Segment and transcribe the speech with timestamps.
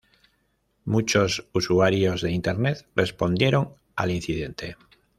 [0.83, 4.75] Muchos usuarios de internet respondieron al incidente.